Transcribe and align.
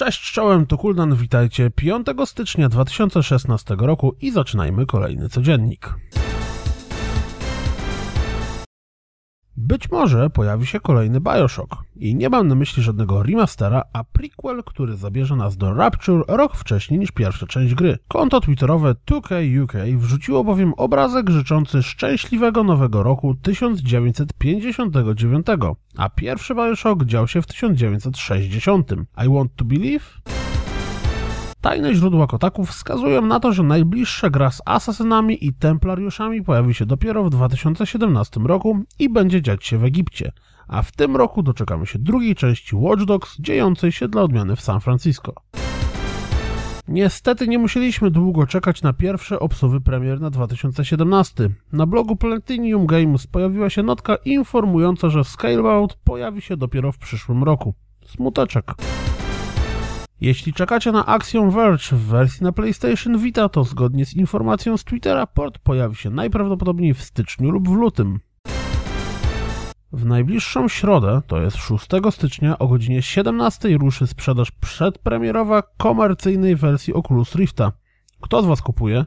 Cześć, 0.00 0.32
czołem, 0.32 0.66
to 0.66 0.78
Kuldan, 0.78 1.14
witajcie 1.14 1.70
5 1.70 2.06
stycznia 2.24 2.68
2016 2.68 3.76
roku 3.78 4.16
i 4.20 4.30
zaczynajmy 4.30 4.86
kolejny 4.86 5.28
codziennik. 5.28 5.94
Być 9.62 9.90
może 9.90 10.30
pojawi 10.30 10.66
się 10.66 10.80
kolejny 10.80 11.20
Bioshock. 11.20 11.76
I 11.96 12.14
nie 12.14 12.28
mam 12.28 12.48
na 12.48 12.54
myśli 12.54 12.82
żadnego 12.82 13.22
remastera, 13.22 13.82
a 13.92 14.04
prequel, 14.04 14.64
który 14.64 14.96
zabierze 14.96 15.36
nas 15.36 15.56
do 15.56 15.74
Rapture 15.74 16.24
rok 16.28 16.56
wcześniej 16.56 17.00
niż 17.00 17.10
pierwsza 17.10 17.46
część 17.46 17.74
gry. 17.74 17.98
Konto 18.08 18.40
twitterowe 18.40 18.94
2K 18.94 19.62
UK 19.62 19.72
wrzuciło 19.98 20.44
bowiem 20.44 20.74
obrazek 20.76 21.30
życzący 21.30 21.82
szczęśliwego 21.82 22.64
nowego 22.64 23.02
roku 23.02 23.34
1959, 23.34 25.46
a 25.96 26.08
pierwszy 26.08 26.54
Bioshock 26.54 27.04
dział 27.04 27.28
się 27.28 27.42
w 27.42 27.46
1960. 27.46 28.92
I 28.92 29.28
want 29.28 29.56
to 29.56 29.64
believe? 29.64 30.19
Tajne 31.60 31.94
źródła 31.94 32.26
kotaków 32.26 32.70
wskazują 32.70 33.26
na 33.26 33.40
to, 33.40 33.52
że 33.52 33.62
najbliższa 33.62 34.30
gra 34.30 34.50
z 34.50 34.62
asasynami 34.64 35.46
i 35.46 35.52
templariuszami 35.52 36.42
pojawi 36.42 36.74
się 36.74 36.86
dopiero 36.86 37.24
w 37.24 37.30
2017 37.30 38.40
roku 38.40 38.78
i 38.98 39.08
będzie 39.08 39.42
dziać 39.42 39.66
się 39.66 39.78
w 39.78 39.84
Egipcie, 39.84 40.32
a 40.68 40.82
w 40.82 40.92
tym 40.92 41.16
roku 41.16 41.42
doczekamy 41.42 41.86
się 41.86 41.98
drugiej 41.98 42.34
części 42.34 42.76
Watch 42.76 43.04
Dogs 43.04 43.40
dziejącej 43.40 43.92
się 43.92 44.08
dla 44.08 44.22
odmiany 44.22 44.56
w 44.56 44.60
San 44.60 44.80
Francisco. 44.80 45.34
Niestety 46.88 47.48
nie 47.48 47.58
musieliśmy 47.58 48.10
długo 48.10 48.46
czekać 48.46 48.82
na 48.82 48.92
pierwsze 48.92 49.40
obsuwy 49.40 49.80
premier 49.80 50.20
na 50.20 50.30
2017. 50.30 51.50
Na 51.72 51.86
blogu 51.86 52.16
Platinum 52.16 52.86
Games 52.86 53.26
pojawiła 53.26 53.70
się 53.70 53.82
notka 53.82 54.16
informująca, 54.24 55.10
że 55.10 55.24
Scalebound 55.24 55.94
pojawi 55.94 56.42
się 56.42 56.56
dopiero 56.56 56.92
w 56.92 56.98
przyszłym 56.98 57.44
roku. 57.44 57.74
Smuteczek. 58.06 58.74
Jeśli 60.20 60.52
czekacie 60.52 60.92
na 60.92 61.06
Axiom 61.06 61.50
Verge 61.50 61.84
w 61.92 62.06
wersji 62.06 62.44
na 62.44 62.52
PlayStation 62.52 63.18
Vita, 63.18 63.48
to 63.48 63.64
zgodnie 63.64 64.06
z 64.06 64.14
informacją 64.14 64.76
z 64.76 64.84
Twittera 64.84 65.26
port 65.26 65.58
pojawi 65.58 65.96
się 65.96 66.10
najprawdopodobniej 66.10 66.94
w 66.94 67.02
styczniu 67.02 67.50
lub 67.50 67.68
w 67.68 67.72
lutym. 67.72 68.20
W 69.92 70.06
najbliższą 70.06 70.68
środę, 70.68 71.22
to 71.26 71.42
jest 71.42 71.56
6 71.56 71.86
stycznia 72.10 72.58
o 72.58 72.68
godzinie 72.68 73.02
17 73.02 73.78
ruszy 73.78 74.06
sprzedaż 74.06 74.50
przedpremierowa 74.50 75.62
komercyjnej 75.76 76.56
wersji 76.56 76.94
Oculus 76.94 77.34
Rifta. 77.34 77.72
Kto 78.20 78.42
z 78.42 78.46
Was 78.46 78.62
kupuje? 78.62 79.04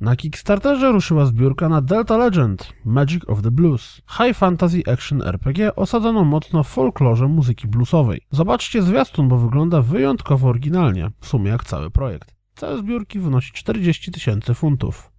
Na 0.00 0.16
Kickstarterze 0.16 0.92
ruszyła 0.92 1.26
zbiórka 1.26 1.68
na 1.68 1.80
Delta 1.80 2.16
Legend 2.16 2.72
Magic 2.84 3.28
of 3.28 3.42
the 3.42 3.50
Blues, 3.50 4.02
high 4.18 4.36
fantasy 4.36 4.82
action 4.92 5.22
RPG 5.22 5.76
osadzono 5.76 6.24
mocno 6.24 6.62
w 6.62 6.68
folklorze 6.68 7.28
muzyki 7.28 7.68
bluesowej. 7.68 8.20
Zobaczcie 8.30 8.82
zwiastun, 8.82 9.28
bo 9.28 9.38
wygląda 9.38 9.82
wyjątkowo 9.82 10.48
oryginalnie, 10.48 11.10
w 11.20 11.26
sumie 11.26 11.50
jak 11.50 11.64
cały 11.64 11.90
projekt. 11.90 12.34
Cel 12.54 12.78
zbiórki 12.78 13.18
wynosi 13.18 13.52
40 13.52 14.12
tysięcy 14.12 14.54
funtów. 14.54 15.10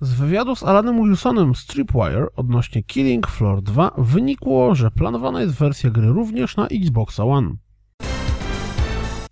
Z 0.00 0.14
wywiadu 0.14 0.56
z 0.56 0.62
Alanem 0.62 1.02
Wilsonem 1.04 1.54
z 1.54 1.66
Tripwire 1.66 2.26
odnośnie 2.36 2.82
Killing 2.82 3.26
Floor 3.26 3.62
2 3.62 3.90
wynikło, 3.98 4.74
że 4.74 4.90
planowana 4.90 5.40
jest 5.40 5.54
wersja 5.54 5.90
gry 5.90 6.08
również 6.08 6.56
na 6.56 6.66
Xbox 6.66 7.20
One. 7.20 7.50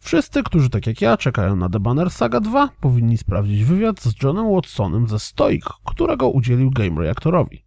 Wszyscy, 0.06 0.42
którzy 0.42 0.70
tak 0.70 0.86
jak 0.86 1.00
ja 1.00 1.16
czekają 1.16 1.56
na 1.56 1.68
The 1.68 1.80
Banner 1.80 2.10
Saga 2.10 2.40
2, 2.40 2.68
powinni 2.80 3.18
sprawdzić 3.18 3.64
wywiad 3.64 4.00
z 4.00 4.22
Johnem 4.22 4.54
Watsonem 4.54 5.08
ze 5.08 5.18
Stoic, 5.18 5.64
którego 5.84 6.28
udzielił 6.28 6.70
Game 6.70 7.02
Reactorowi. 7.02 7.62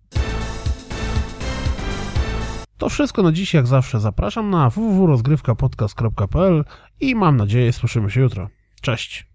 To 2.77 2.89
wszystko 2.89 3.23
na 3.23 3.31
dziś, 3.31 3.53
jak 3.53 3.67
zawsze 3.67 3.99
zapraszam 3.99 4.49
na 4.49 4.69
www.rozgrywkapodcast.pl 4.69 6.65
i 6.99 7.15
mam 7.15 7.37
nadzieję 7.37 7.73
słyszymy 7.73 8.11
się 8.11 8.21
jutro. 8.21 8.49
Cześć! 8.81 9.27